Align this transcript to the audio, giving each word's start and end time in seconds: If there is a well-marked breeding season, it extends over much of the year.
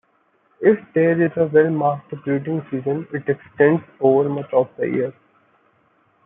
If 0.61 0.79
there 0.95 1.21
is 1.23 1.29
a 1.35 1.45
well-marked 1.45 2.23
breeding 2.23 2.65
season, 2.71 3.07
it 3.13 3.29
extends 3.29 3.83
over 3.99 4.27
much 4.29 4.51
of 4.51 4.67
the 4.75 4.89
year. 4.89 5.13